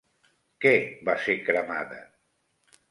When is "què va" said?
0.65-1.15